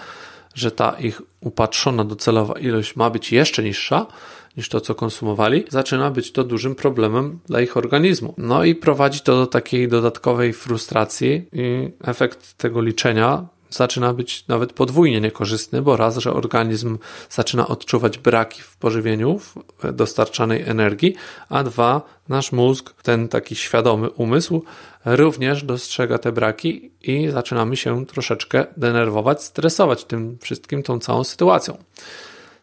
że 0.55 0.71
ta 0.71 0.91
ich 0.91 1.21
upatrzona 1.41 2.05
docelowa 2.05 2.59
ilość 2.59 2.95
ma 2.95 3.09
być 3.09 3.31
jeszcze 3.31 3.63
niższa, 3.63 4.05
niż 4.57 4.69
to, 4.69 4.81
co 4.81 4.95
konsumowali, 4.95 5.65
zaczyna 5.69 6.11
być 6.11 6.31
to 6.31 6.43
dużym 6.43 6.75
problemem 6.75 7.39
dla 7.45 7.61
ich 7.61 7.77
organizmu. 7.77 8.33
No 8.37 8.63
i 8.63 8.75
prowadzi 8.75 9.19
to 9.19 9.35
do 9.35 9.47
takiej 9.47 9.87
dodatkowej 9.87 10.53
frustracji 10.53 11.47
i 11.53 11.89
efekt 12.03 12.53
tego 12.53 12.81
liczenia 12.81 13.45
zaczyna 13.69 14.13
być 14.13 14.47
nawet 14.47 14.73
podwójnie 14.73 15.21
niekorzystny, 15.21 15.81
bo 15.81 15.97
raz, 15.97 16.17
że 16.17 16.33
organizm 16.33 16.97
zaczyna 17.29 17.67
odczuwać 17.67 18.17
braki 18.17 18.61
w 18.61 18.77
pożywieniu, 18.77 19.39
w 19.39 19.55
dostarczanej 19.93 20.63
energii, 20.67 21.15
a 21.49 21.63
dwa, 21.63 22.01
nasz 22.29 22.51
mózg, 22.51 22.93
ten 23.03 23.27
taki 23.27 23.55
świadomy 23.55 24.09
umysł, 24.09 24.63
również 25.05 25.63
dostrzega 25.63 26.17
te 26.17 26.31
braki 26.31 26.91
i 27.01 27.29
zaczynamy 27.29 27.77
się 27.77 28.05
troszeczkę 28.05 28.65
denerwować, 28.77 29.43
stresować 29.43 30.03
tym 30.03 30.37
wszystkim, 30.41 30.83
tą 30.83 30.99
całą 30.99 31.23
sytuacją. 31.23 31.77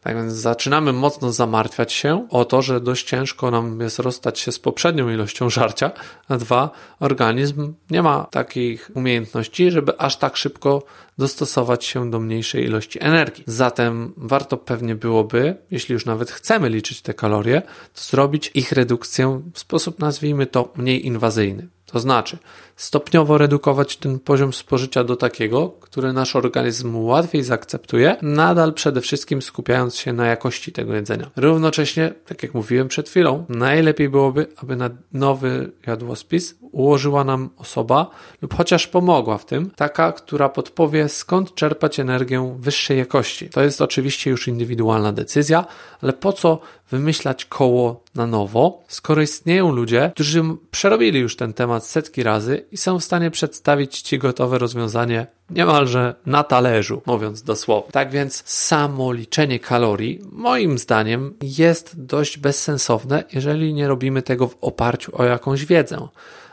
Tak 0.07 0.17
więc 0.17 0.33
zaczynamy 0.33 0.93
mocno 0.93 1.33
zamartwiać 1.33 1.93
się 1.93 2.27
o 2.31 2.45
to, 2.45 2.63
że 2.63 2.81
dość 2.81 3.07
ciężko 3.07 3.51
nam 3.51 3.81
jest 3.81 3.99
rozstać 3.99 4.39
się 4.39 4.53
z 4.53 4.59
poprzednią 4.59 5.11
ilością 5.11 5.51
żarcia, 5.59 5.91
a 6.29 6.37
dwa, 6.37 6.71
organizm 7.01 7.75
nie 7.91 8.03
ma 8.03 8.25
takich 8.25 8.91
umiejętności, 8.95 9.71
żeby 9.71 9.99
aż 9.99 10.17
tak 10.17 10.37
szybko 10.37 10.83
dostosować 11.19 11.85
się 11.85 12.11
do 12.11 12.21
mniejszej 12.21 12.65
ilości 12.65 12.99
energii. 13.03 13.45
Zatem 13.47 14.13
warto 14.17 14.57
pewnie 14.57 14.95
byłoby, 14.95 15.57
jeśli 15.71 15.93
już 15.93 16.05
nawet 16.05 16.31
chcemy 16.31 16.69
liczyć 16.69 17.03
te 17.03 17.15
kalorie, 17.15 17.63
to 17.95 18.01
zrobić 18.01 18.51
ich 18.55 18.73
redukcję 18.73 19.43
w 19.55 19.59
sposób, 19.59 19.99
nazwijmy 19.99 20.47
to, 20.47 20.73
mniej 20.77 21.07
inwazyjny. 21.07 21.69
To 21.87 22.01
znaczy, 22.01 22.39
stopniowo 22.77 23.39
redukować 23.39 23.97
ten 23.97 24.19
poziom 24.19 24.53
spożycia 24.53 25.05
do 25.05 25.17
takiego, 25.17 25.69
który 25.81 26.13
nasz 26.13 26.37
organizm 26.37 26.97
łatwiej 26.97 27.43
zaakceptuje, 27.43 28.17
nadal 28.23 28.73
przede 28.73 29.01
wszystkim 29.01 29.43
skupiając 29.43 29.97
się 29.97 30.13
na 30.13 30.27
jakości 30.27 30.73
tego 30.73 30.95
jedzenia. 30.95 31.31
Równocześnie, 31.37 32.15
tak 32.27 32.43
jak 32.43 32.55
mówiłem 32.55 32.89
przed 32.89 33.09
chwilą, 33.09 33.45
najlepiej 33.49 34.09
byłoby, 34.09 34.47
aby 34.57 34.77
na 34.77 34.91
nowy 35.13 35.73
jadłospis 35.87 36.55
ułożyła 36.73 37.25
nam 37.25 37.51
osoba 37.57 38.11
lub 38.43 38.55
chociaż 38.55 38.87
pomogła 38.87 39.39
w 39.39 39.47
tym, 39.47 39.71
taka, 39.71 40.13
która 40.13 40.49
podpowie 40.49 41.09
skąd 41.09 41.55
czerpać 41.55 42.01
energię 42.01 42.57
wyższej 42.59 42.99
jakości. 42.99 43.49
To 43.49 43.63
jest 43.63 43.81
oczywiście 43.81 44.31
już 44.31 44.49
indywidualna 44.49 45.13
decyzja, 45.13 45.65
ale 46.03 46.13
po 46.13 46.33
co 46.33 46.61
wymyślać 46.91 47.45
koło 47.45 48.05
na 48.15 48.27
nowo, 48.27 48.85
skoro 48.89 49.23
istnieją 49.23 49.73
ludzie, 49.73 50.11
którzy 50.15 50.43
przerobili 50.71 51.21
już 51.21 51.37
ten 51.37 51.53
temat 51.53 51.87
setki 51.87 52.23
razy 52.23 52.66
i 52.73 52.77
są 52.77 52.99
w 52.99 53.05
stanie 53.05 53.31
przedstawić 53.31 54.03
Ci 54.03 54.19
gotowe 54.19 54.59
rozwiązanie 54.59 55.27
niemalże 55.51 56.15
na 56.27 56.45
talerzu, 56.45 57.03
mówiąc 57.07 57.43
dosłownie. 57.43 57.93
Tak 57.93 58.11
więc 58.11 58.43
samo 58.47 59.13
liczenie 59.13 59.61
kalorii, 59.61 60.21
moim 60.33 60.79
zdaniem, 60.79 61.35
jest 61.43 62.05
dość 62.05 62.39
bezsensowne, 62.39 63.25
jeżeli 63.33 63.75
nie 63.75 63.89
robimy 63.89 64.23
tego 64.23 64.49
w 64.49 64.57
oparciu 64.61 65.21
o 65.21 65.25
jakąś 65.25 65.67
wiedzę 65.67 66.09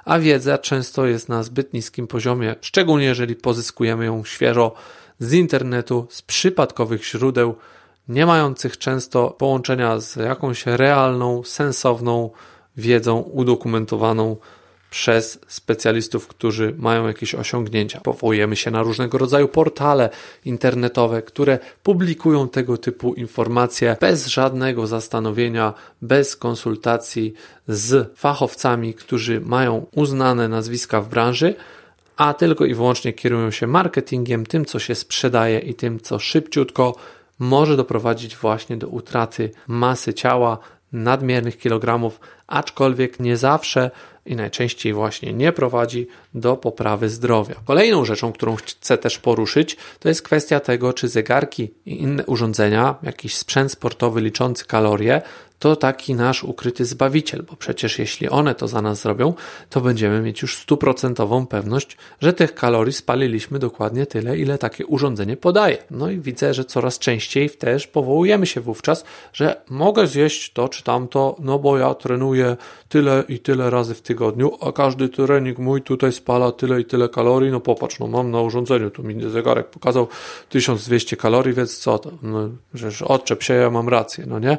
a 0.05 0.19
wiedza 0.19 0.57
często 0.57 1.05
jest 1.05 1.29
na 1.29 1.43
zbyt 1.43 1.73
niskim 1.73 2.07
poziomie, 2.07 2.55
szczególnie 2.61 3.05
jeżeli 3.05 3.35
pozyskujemy 3.35 4.05
ją 4.05 4.23
świeżo 4.23 4.73
z 5.19 5.33
internetu, 5.33 6.07
z 6.09 6.21
przypadkowych 6.21 7.05
źródeł, 7.05 7.55
nie 8.07 8.25
mających 8.25 8.77
często 8.77 9.29
połączenia 9.29 9.99
z 9.99 10.15
jakąś 10.15 10.65
realną, 10.65 11.43
sensowną 11.43 12.29
wiedzą 12.77 13.17
udokumentowaną 13.17 14.37
przez 14.93 15.39
specjalistów, 15.47 16.27
którzy 16.27 16.75
mają 16.77 17.07
jakieś 17.07 17.35
osiągnięcia. 17.35 18.01
Powołujemy 18.01 18.55
się 18.55 18.71
na 18.71 18.81
różnego 18.83 19.17
rodzaju 19.17 19.47
portale 19.47 20.09
internetowe, 20.45 21.21
które 21.21 21.59
publikują 21.83 22.49
tego 22.49 22.77
typu 22.77 23.13
informacje 23.13 23.97
bez 24.01 24.27
żadnego 24.27 24.87
zastanowienia, 24.87 25.73
bez 26.01 26.35
konsultacji 26.35 27.33
z 27.67 28.17
fachowcami, 28.17 28.93
którzy 28.93 29.41
mają 29.41 29.85
uznane 29.95 30.47
nazwiska 30.47 31.01
w 31.01 31.09
branży, 31.09 31.55
a 32.17 32.33
tylko 32.33 32.65
i 32.65 32.73
wyłącznie 32.73 33.13
kierują 33.13 33.51
się 33.51 33.67
marketingiem, 33.67 34.45
tym 34.45 34.65
co 34.65 34.79
się 34.79 34.95
sprzedaje 34.95 35.59
i 35.59 35.73
tym 35.73 35.99
co 35.99 36.19
szybciutko 36.19 36.95
może 37.39 37.77
doprowadzić 37.77 38.35
właśnie 38.37 38.77
do 38.77 38.87
utraty 38.87 39.51
masy 39.67 40.13
ciała, 40.13 40.57
nadmiernych 40.91 41.57
kilogramów, 41.57 42.19
aczkolwiek 42.47 43.19
nie 43.19 43.37
zawsze 43.37 43.91
i 44.25 44.35
najczęściej 44.35 44.93
właśnie 44.93 45.33
nie 45.33 45.51
prowadzi 45.51 46.07
do 46.33 46.57
poprawy 46.57 47.09
zdrowia. 47.09 47.55
Kolejną 47.65 48.05
rzeczą, 48.05 48.31
którą 48.31 48.55
chcę 48.55 48.97
też 48.97 49.17
poruszyć, 49.17 49.77
to 49.99 50.09
jest 50.09 50.21
kwestia 50.21 50.59
tego, 50.59 50.93
czy 50.93 51.07
zegarki 51.07 51.71
i 51.85 52.01
inne 52.01 52.25
urządzenia, 52.25 52.95
jakiś 53.03 53.35
sprzęt 53.35 53.71
sportowy 53.71 54.21
liczący 54.21 54.65
kalorie, 54.65 55.21
to 55.59 55.75
taki 55.75 56.15
nasz 56.15 56.43
ukryty 56.43 56.85
zbawiciel, 56.85 57.43
bo 57.49 57.55
przecież 57.55 57.99
jeśli 57.99 58.29
one 58.29 58.55
to 58.55 58.67
za 58.67 58.81
nas 58.81 59.01
zrobią, 59.01 59.33
to 59.69 59.81
będziemy 59.81 60.21
mieć 60.21 60.41
już 60.41 60.57
stuprocentową 60.57 61.47
pewność, 61.47 61.97
że 62.21 62.33
tych 62.33 62.55
kalorii 62.55 62.93
spaliliśmy 62.93 63.59
dokładnie 63.59 64.05
tyle, 64.05 64.37
ile 64.37 64.57
takie 64.57 64.85
urządzenie 64.85 65.37
podaje. 65.37 65.77
No 65.91 66.09
i 66.09 66.19
widzę, 66.19 66.53
że 66.53 66.65
coraz 66.65 66.99
częściej 66.99 67.49
też 67.49 67.87
powołujemy 67.87 68.45
się 68.45 68.61
wówczas, 68.61 69.05
że 69.33 69.61
mogę 69.69 70.07
zjeść 70.07 70.53
to 70.53 70.69
czy 70.69 70.83
tamto, 70.83 71.35
no 71.39 71.59
bo 71.59 71.77
ja 71.77 71.93
trenuję 71.93 72.57
tyle 72.89 73.23
i 73.29 73.39
tyle 73.39 73.69
razy 73.69 73.95
w 73.95 74.01
tygodniu, 74.01 74.57
a 74.61 74.71
każdy 74.71 75.09
trening 75.09 75.57
mój 75.57 75.81
tutaj 75.81 76.11
spala 76.11 76.51
tyle 76.51 76.81
i 76.81 76.85
tyle 76.85 77.09
kalorii, 77.09 77.51
no 77.51 77.59
popatrz, 77.59 77.99
no 77.99 78.07
mam 78.07 78.31
na 78.31 78.41
urządzeniu, 78.41 78.89
tu 78.89 79.03
mi 79.03 79.29
zegarek 79.29 79.67
pokazał 79.67 80.07
1200 80.49 81.17
kalorii, 81.17 81.53
więc 81.53 81.77
co 81.77 81.99
to? 81.99 82.11
No, 82.21 82.49
odczep 83.05 83.43
się, 83.43 83.53
ja 83.53 83.69
mam 83.69 83.89
rację, 83.89 84.25
no 84.27 84.39
nie? 84.39 84.57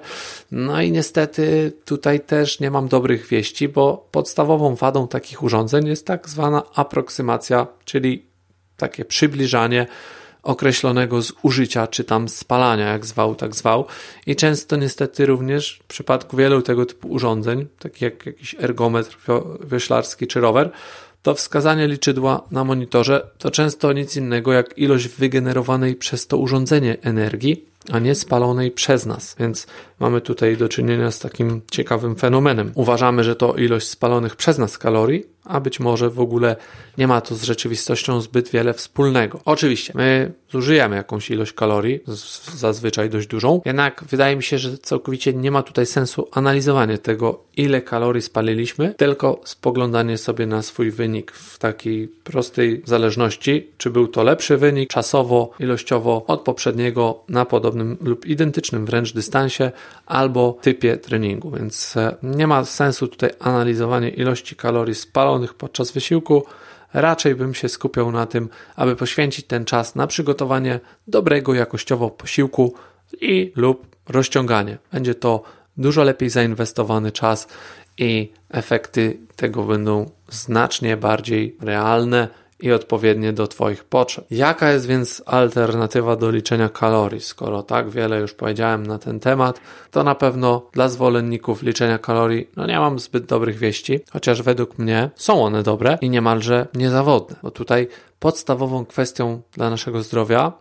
No 0.52 0.82
i 0.82 0.93
niestety 0.94 1.72
tutaj 1.84 2.20
też 2.20 2.60
nie 2.60 2.70
mam 2.70 2.88
dobrych 2.88 3.26
wieści, 3.26 3.68
bo 3.68 4.08
podstawową 4.10 4.74
wadą 4.74 5.08
takich 5.08 5.42
urządzeń 5.42 5.86
jest 5.86 6.06
tak 6.06 6.28
zwana 6.28 6.62
aproksymacja, 6.74 7.66
czyli 7.84 8.26
takie 8.76 9.04
przybliżanie 9.04 9.86
określonego 10.42 11.22
zużycia 11.22 11.86
czy 11.86 12.04
tam 12.04 12.28
spalania, 12.28 12.92
jak 12.92 13.06
zwał, 13.06 13.34
tak 13.34 13.54
zwał. 13.54 13.86
I 14.26 14.36
często 14.36 14.76
niestety 14.76 15.26
również 15.26 15.80
w 15.82 15.86
przypadku 15.86 16.36
wielu 16.36 16.62
tego 16.62 16.86
typu 16.86 17.08
urządzeń, 17.08 17.66
takich 17.78 18.02
jak 18.02 18.26
jakiś 18.26 18.56
ergometr 18.58 19.16
wioślarski 19.64 20.26
czy 20.26 20.40
rower, 20.40 20.70
to 21.22 21.34
wskazanie 21.34 21.88
liczydła 21.88 22.42
na 22.50 22.64
monitorze 22.64 23.30
to 23.38 23.50
często 23.50 23.92
nic 23.92 24.16
innego 24.16 24.52
jak 24.52 24.78
ilość 24.78 25.08
wygenerowanej 25.08 25.94
przez 25.94 26.26
to 26.26 26.36
urządzenie 26.36 26.96
energii, 27.02 27.64
a 27.92 27.98
nie 27.98 28.14
spalonej 28.14 28.70
przez 28.70 29.06
nas. 29.06 29.36
Więc 29.38 29.66
mamy 30.00 30.20
tutaj 30.20 30.56
do 30.56 30.68
czynienia 30.68 31.10
z 31.10 31.18
takim 31.18 31.60
ciekawym 31.70 32.16
fenomenem. 32.16 32.72
Uważamy, 32.74 33.24
że 33.24 33.36
to 33.36 33.54
ilość 33.54 33.88
spalonych 33.88 34.36
przez 34.36 34.58
nas 34.58 34.78
kalorii, 34.78 35.33
a 35.44 35.60
być 35.60 35.80
może 35.80 36.10
w 36.10 36.20
ogóle 36.20 36.56
nie 36.98 37.08
ma 37.08 37.20
to 37.20 37.34
z 37.34 37.42
rzeczywistością 37.42 38.20
zbyt 38.20 38.48
wiele 38.48 38.74
wspólnego. 38.74 39.40
Oczywiście, 39.44 39.92
my 39.96 40.32
zużyjemy 40.50 40.96
jakąś 40.96 41.30
ilość 41.30 41.52
kalorii, 41.52 42.00
zazwyczaj 42.54 43.10
dość 43.10 43.26
dużą, 43.26 43.60
jednak 43.64 44.04
wydaje 44.10 44.36
mi 44.36 44.42
się, 44.42 44.58
że 44.58 44.78
całkowicie 44.78 45.32
nie 45.32 45.50
ma 45.50 45.62
tutaj 45.62 45.86
sensu 45.86 46.28
analizowanie 46.32 46.98
tego, 46.98 47.44
ile 47.56 47.82
kalorii 47.82 48.22
spaliliśmy, 48.22 48.94
tylko 48.94 49.40
spoglądanie 49.44 50.18
sobie 50.18 50.46
na 50.46 50.62
swój 50.62 50.90
wynik 50.90 51.32
w 51.32 51.58
takiej 51.58 52.08
prostej 52.08 52.82
zależności, 52.84 53.68
czy 53.78 53.90
był 53.90 54.08
to 54.08 54.22
lepszy 54.22 54.56
wynik 54.56 54.90
czasowo, 54.90 55.50
ilościowo 55.60 56.24
od 56.26 56.40
poprzedniego 56.40 57.20
na 57.28 57.44
podobnym 57.44 57.96
lub 58.00 58.26
identycznym 58.26 58.86
wręcz 58.86 59.12
dystansie 59.12 59.72
albo 60.06 60.58
typie 60.62 60.96
treningu, 60.96 61.50
więc 61.50 61.96
e, 61.96 62.16
nie 62.22 62.46
ma 62.46 62.64
sensu 62.64 63.08
tutaj 63.08 63.30
analizowanie 63.40 64.08
ilości 64.08 64.56
kalorii 64.56 64.94
spalonych 64.94 65.33
podczas 65.58 65.92
wysiłku, 65.92 66.44
raczej 66.94 67.34
bym 67.34 67.54
się 67.54 67.68
skupiał 67.68 68.12
na 68.12 68.26
tym, 68.26 68.48
aby 68.76 68.96
poświęcić 68.96 69.46
ten 69.46 69.64
czas 69.64 69.94
na 69.94 70.06
przygotowanie 70.06 70.80
dobrego 71.06 71.54
jakościowo 71.54 72.10
posiłku 72.10 72.74
i 73.20 73.52
lub 73.56 73.86
rozciąganie. 74.08 74.78
Będzie 74.92 75.14
to 75.14 75.42
dużo 75.76 76.04
lepiej 76.04 76.30
zainwestowany 76.30 77.12
czas 77.12 77.48
i 77.98 78.32
efekty 78.50 79.18
tego 79.36 79.62
będą 79.62 80.10
znacznie 80.28 80.96
bardziej 80.96 81.56
realne 81.60 82.28
i 82.61 82.73
odpowiednie 82.73 83.32
do 83.32 83.46
Twoich 83.46 83.84
potrzeb. 83.84 84.25
Jaka 84.30 84.73
jest 84.73 84.87
więc 84.87 85.23
alternatywa 85.26 86.16
do 86.16 86.30
liczenia 86.30 86.68
kalorii? 86.68 87.20
Skoro 87.20 87.62
tak 87.62 87.90
wiele 87.90 88.20
już 88.20 88.34
powiedziałem 88.34 88.87
na 88.87 88.99
ten 88.99 89.20
temat, 89.20 89.61
to 89.90 90.04
na 90.04 90.14
pewno 90.14 90.66
dla 90.73 90.88
zwolenników 90.88 91.62
liczenia 91.62 91.99
kalorii 91.99 92.49
no 92.56 92.66
nie 92.66 92.78
mam 92.78 92.99
zbyt 92.99 93.26
dobrych 93.26 93.58
wieści, 93.58 94.00
chociaż 94.12 94.42
według 94.42 94.78
mnie 94.78 95.11
są 95.16 95.44
one 95.44 95.62
dobre 95.62 95.99
i 96.00 96.11
niemalże 96.11 96.66
niezawodne, 96.75 97.37
bo 97.42 97.50
tutaj 97.50 97.88
podstawową 98.18 98.87
kwestią 98.87 99.42
dla 99.52 99.70
naszego 99.70 100.02
zdrowia 100.02 100.52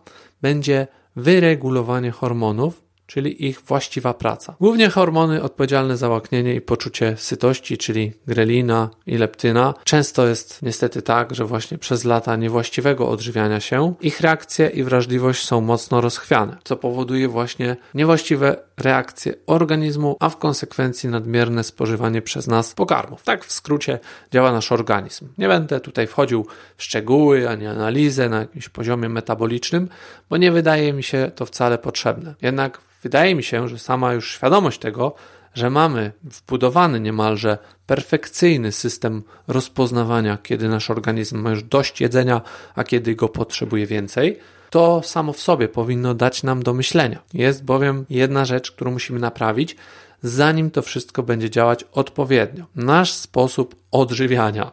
będzie 0.42 0.86
wyregulowanie 1.16 2.10
hormonów, 2.10 2.83
czyli 3.06 3.46
ich 3.46 3.60
właściwa 3.60 4.14
praca. 4.14 4.56
Głównie 4.60 4.88
hormony 4.88 5.42
odpowiedzialne 5.42 5.96
za 5.96 6.08
łaknienie 6.08 6.54
i 6.54 6.60
poczucie 6.60 7.16
sytości, 7.16 7.78
czyli 7.78 8.12
grelina 8.26 8.90
i 9.06 9.18
leptyna. 9.18 9.74
Często 9.84 10.26
jest 10.26 10.62
niestety 10.62 11.02
tak, 11.02 11.34
że 11.34 11.44
właśnie 11.44 11.78
przez 11.78 12.04
lata 12.04 12.36
niewłaściwego 12.36 13.08
odżywiania 13.08 13.60
się 13.60 13.94
ich 14.00 14.20
reakcje 14.20 14.66
i 14.66 14.82
wrażliwość 14.82 15.44
są 15.44 15.60
mocno 15.60 16.00
rozchwiane, 16.00 16.56
co 16.64 16.76
powoduje 16.76 17.28
właśnie 17.28 17.76
niewłaściwe 17.94 18.56
reakcje 18.76 19.34
organizmu, 19.46 20.16
a 20.20 20.28
w 20.28 20.36
konsekwencji 20.36 21.08
nadmierne 21.08 21.64
spożywanie 21.64 22.22
przez 22.22 22.46
nas 22.46 22.74
pokarmów. 22.74 23.22
Tak 23.22 23.44
w 23.44 23.52
skrócie 23.52 23.98
działa 24.32 24.52
nasz 24.52 24.72
organizm. 24.72 25.28
Nie 25.38 25.48
będę 25.48 25.80
tutaj 25.80 26.06
wchodził 26.06 26.46
w 26.76 26.82
szczegóły 26.82 27.48
ani 27.48 27.66
analizę 27.66 28.28
na 28.28 28.38
jakimś 28.38 28.68
poziomie 28.68 29.08
metabolicznym, 29.08 29.88
bo 30.30 30.36
nie 30.36 30.52
wydaje 30.52 30.92
mi 30.92 31.02
się 31.02 31.30
to 31.34 31.46
wcale 31.46 31.78
potrzebne. 31.78 32.34
Jednak 32.42 32.80
wydaje 33.02 33.34
mi 33.34 33.42
się, 33.42 33.68
że 33.68 33.78
sama 33.78 34.12
już 34.12 34.32
świadomość 34.32 34.78
tego, 34.78 35.14
że 35.54 35.70
mamy 35.70 36.12
wbudowany 36.22 37.00
niemalże 37.00 37.58
perfekcyjny 37.86 38.72
system 38.72 39.22
rozpoznawania, 39.48 40.38
kiedy 40.42 40.68
nasz 40.68 40.90
organizm 40.90 41.38
ma 41.38 41.50
już 41.50 41.62
dość 41.62 42.00
jedzenia, 42.00 42.40
a 42.74 42.84
kiedy 42.84 43.14
go 43.14 43.28
potrzebuje 43.28 43.86
więcej, 43.86 44.38
to 44.74 45.02
samo 45.02 45.32
w 45.32 45.40
sobie 45.40 45.68
powinno 45.68 46.14
dać 46.14 46.42
nam 46.42 46.62
do 46.62 46.74
myślenia. 46.74 47.22
Jest 47.34 47.64
bowiem 47.64 48.06
jedna 48.10 48.44
rzecz, 48.44 48.72
którą 48.72 48.90
musimy 48.90 49.20
naprawić, 49.20 49.76
zanim 50.22 50.70
to 50.70 50.82
wszystko 50.82 51.22
będzie 51.22 51.50
działać 51.50 51.84
odpowiednio. 51.92 52.64
Nasz 52.76 53.12
sposób 53.12 53.74
odżywiania. 53.90 54.72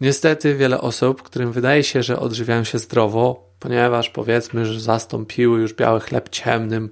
Niestety 0.00 0.54
wiele 0.54 0.80
osób, 0.80 1.22
którym 1.22 1.52
wydaje 1.52 1.82
się, 1.82 2.02
że 2.02 2.20
odżywiają 2.20 2.64
się 2.64 2.78
zdrowo, 2.78 3.48
ponieważ 3.60 4.10
powiedzmy, 4.10 4.66
że 4.66 4.80
zastąpiły 4.80 5.60
już 5.60 5.74
biały 5.74 6.00
chleb 6.00 6.28
ciemnym, 6.28 6.90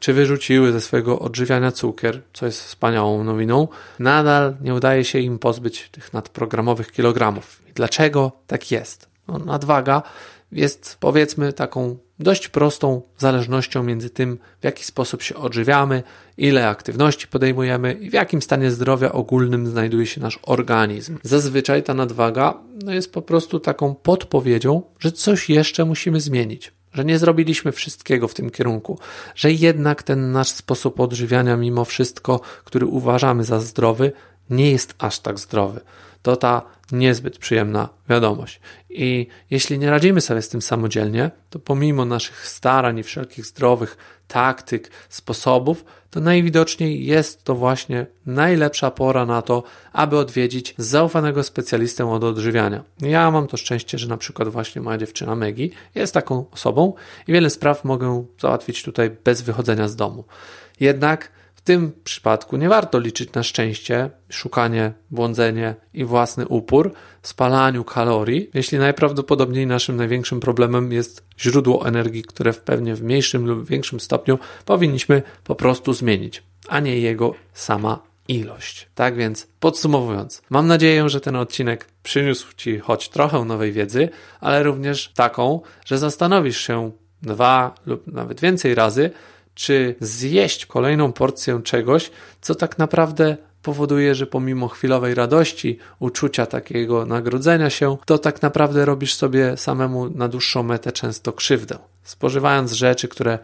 czy 0.00 0.12
wyrzuciły 0.12 0.72
ze 0.72 0.80
swojego 0.80 1.18
odżywiania 1.18 1.72
cukier, 1.72 2.22
co 2.32 2.46
jest 2.46 2.64
wspaniałą 2.64 3.24
nowiną, 3.24 3.68
nadal 3.98 4.56
nie 4.60 4.74
udaje 4.74 5.04
się 5.04 5.18
im 5.18 5.38
pozbyć 5.38 5.88
tych 5.90 6.12
nadprogramowych 6.12 6.92
kilogramów. 6.92 7.62
I 7.70 7.72
dlaczego 7.72 8.32
tak 8.46 8.70
jest? 8.70 9.14
No, 9.28 9.38
nadwaga 9.38 10.02
jest 10.54 10.96
powiedzmy 11.00 11.52
taką 11.52 11.96
dość 12.18 12.48
prostą 12.48 13.02
zależnością 13.18 13.82
między 13.82 14.10
tym, 14.10 14.38
w 14.60 14.64
jaki 14.64 14.84
sposób 14.84 15.22
się 15.22 15.34
odżywiamy, 15.34 16.02
ile 16.38 16.68
aktywności 16.68 17.26
podejmujemy 17.26 17.92
i 17.92 18.10
w 18.10 18.12
jakim 18.12 18.42
stanie 18.42 18.70
zdrowia 18.70 19.12
ogólnym 19.12 19.66
znajduje 19.66 20.06
się 20.06 20.20
nasz 20.20 20.38
organizm. 20.42 21.18
Zazwyczaj 21.22 21.82
ta 21.82 21.94
nadwaga 21.94 22.54
no, 22.84 22.92
jest 22.92 23.12
po 23.12 23.22
prostu 23.22 23.60
taką 23.60 23.94
podpowiedzią, 23.94 24.82
że 24.98 25.12
coś 25.12 25.50
jeszcze 25.50 25.84
musimy 25.84 26.20
zmienić. 26.20 26.72
Że 26.92 27.04
nie 27.04 27.18
zrobiliśmy 27.18 27.72
wszystkiego 27.72 28.28
w 28.28 28.34
tym 28.34 28.50
kierunku, 28.50 28.98
że 29.34 29.52
jednak 29.52 30.02
ten 30.02 30.32
nasz 30.32 30.48
sposób 30.48 31.00
odżywiania, 31.00 31.56
mimo 31.56 31.84
wszystko, 31.84 32.40
który 32.64 32.86
uważamy 32.86 33.44
za 33.44 33.60
zdrowy, 33.60 34.12
nie 34.50 34.70
jest 34.70 34.94
aż 34.98 35.18
tak 35.20 35.38
zdrowy. 35.38 35.80
To 36.22 36.36
ta 36.36 36.62
niezbyt 36.92 37.38
przyjemna 37.38 37.88
wiadomość. 38.08 38.60
I 38.90 39.26
jeśli 39.50 39.78
nie 39.78 39.90
radzimy 39.90 40.20
sobie 40.20 40.42
z 40.42 40.48
tym 40.48 40.62
samodzielnie, 40.62 41.30
to 41.50 41.58
pomimo 41.58 42.04
naszych 42.04 42.48
starań 42.48 42.98
i 42.98 43.02
wszelkich 43.02 43.46
zdrowych 43.46 43.96
taktyk, 44.28 44.90
sposobów, 45.08 45.84
to 46.10 46.20
najwidoczniej 46.20 47.06
jest 47.06 47.44
to 47.44 47.54
właśnie 47.54 48.06
najlepsza 48.26 48.90
pora 48.90 49.26
na 49.26 49.42
to, 49.42 49.62
aby 49.92 50.18
odwiedzić 50.18 50.74
zaufanego 50.78 51.42
specjalistę 51.42 52.10
od 52.10 52.24
odżywiania. 52.24 52.84
Ja 53.00 53.30
mam 53.30 53.46
to 53.46 53.56
szczęście, 53.56 53.98
że 53.98 54.08
na 54.08 54.16
przykład 54.16 54.48
właśnie 54.48 54.82
moja 54.82 54.98
dziewczyna 54.98 55.34
Megi 55.34 55.70
jest 55.94 56.14
taką 56.14 56.44
osobą 56.50 56.94
i 57.28 57.32
wiele 57.32 57.50
spraw 57.50 57.84
mogę 57.84 58.24
załatwić 58.40 58.82
tutaj 58.82 59.10
bez 59.24 59.42
wychodzenia 59.42 59.88
z 59.88 59.96
domu. 59.96 60.24
Jednak 60.80 61.30
tym 61.64 61.92
przypadku 62.04 62.56
nie 62.56 62.68
warto 62.68 62.98
liczyć 62.98 63.32
na 63.32 63.42
szczęście, 63.42 64.10
szukanie, 64.30 64.92
błądzenie 65.10 65.74
i 65.94 66.04
własny 66.04 66.48
upór 66.48 66.92
w 67.22 67.28
spalaniu 67.28 67.84
kalorii, 67.84 68.50
jeśli 68.54 68.78
najprawdopodobniej 68.78 69.66
naszym 69.66 69.96
największym 69.96 70.40
problemem 70.40 70.92
jest 70.92 71.24
źródło 71.38 71.88
energii, 71.88 72.22
które 72.22 72.52
w 72.52 72.60
pewnie 72.60 72.94
w 72.94 73.02
mniejszym 73.02 73.46
lub 73.46 73.68
większym 73.68 74.00
stopniu 74.00 74.38
powinniśmy 74.64 75.22
po 75.44 75.54
prostu 75.54 75.92
zmienić, 75.92 76.42
a 76.68 76.80
nie 76.80 76.98
jego 76.98 77.34
sama 77.52 78.02
ilość. 78.28 78.88
Tak 78.94 79.16
więc 79.16 79.46
podsumowując, 79.60 80.42
mam 80.50 80.66
nadzieję, 80.66 81.08
że 81.08 81.20
ten 81.20 81.36
odcinek 81.36 81.88
przyniósł 82.02 82.54
Ci 82.56 82.78
choć 82.78 83.08
trochę 83.08 83.44
nowej 83.44 83.72
wiedzy, 83.72 84.08
ale 84.40 84.62
również 84.62 85.12
taką, 85.14 85.60
że 85.84 85.98
zastanowisz 85.98 86.60
się 86.60 86.90
dwa 87.22 87.74
lub 87.86 88.06
nawet 88.06 88.40
więcej 88.40 88.74
razy, 88.74 89.10
czy 89.54 89.94
zjeść 90.00 90.66
kolejną 90.66 91.12
porcję 91.12 91.60
czegoś, 91.64 92.10
co 92.40 92.54
tak 92.54 92.78
naprawdę 92.78 93.36
powoduje, 93.62 94.14
że 94.14 94.26
pomimo 94.26 94.68
chwilowej 94.68 95.14
radości, 95.14 95.78
uczucia 95.98 96.46
takiego 96.46 97.06
nagrodzenia 97.06 97.70
się, 97.70 97.96
to 98.06 98.18
tak 98.18 98.42
naprawdę 98.42 98.84
robisz 98.84 99.14
sobie 99.14 99.56
samemu 99.56 100.10
na 100.10 100.28
dłuższą 100.28 100.62
metę 100.62 100.92
często 100.92 101.32
krzywdę. 101.32 101.78
Spożywając 102.02 102.72
rzeczy, 102.72 103.08
które 103.08 103.38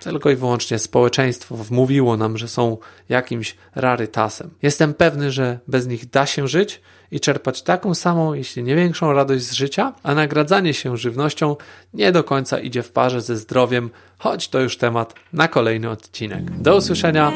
tylko 0.00 0.30
i 0.30 0.36
wyłącznie 0.36 0.78
społeczeństwo 0.78 1.56
wmówiło 1.56 2.16
nam, 2.16 2.38
że 2.38 2.48
są 2.48 2.78
jakimś 3.08 3.56
rarytasem. 3.74 4.50
Jestem 4.62 4.94
pewny, 4.94 5.30
że 5.30 5.58
bez 5.68 5.86
nich 5.86 6.10
da 6.10 6.26
się 6.26 6.48
żyć 6.48 6.80
i 7.10 7.20
czerpać 7.20 7.62
taką 7.62 7.94
samą, 7.94 8.34
jeśli 8.34 8.62
nie 8.62 8.76
większą 8.76 9.12
radość 9.12 9.44
z 9.44 9.52
życia, 9.52 9.92
a 10.02 10.14
nagradzanie 10.14 10.74
się 10.74 10.96
żywnością 10.96 11.56
nie 11.94 12.12
do 12.12 12.24
końca 12.24 12.58
idzie 12.58 12.82
w 12.82 12.92
parze 12.92 13.20
ze 13.20 13.36
zdrowiem, 13.36 13.90
choć 14.18 14.48
to 14.48 14.60
już 14.60 14.78
temat 14.78 15.14
na 15.32 15.48
kolejny 15.48 15.90
odcinek. 15.90 16.50
Do 16.50 16.76
usłyszenia. 16.76 17.32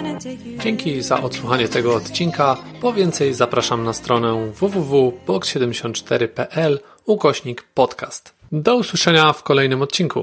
Dzięki 0.63 1.03
za 1.03 1.23
odsłuchanie 1.23 1.69
tego 1.69 1.95
odcinka. 1.95 2.57
Po 2.81 2.93
więcej 2.93 3.35
zapraszam 3.35 3.85
na 3.85 3.93
stronę 3.93 4.53
www.box74.pl 4.61 6.79
ukośnik 7.07 7.63
podcast. 7.75 8.35
Do 8.53 8.77
usłyszenia 8.77 9.33
w 9.33 9.43
kolejnym 9.43 9.83
odcinku. 9.83 10.19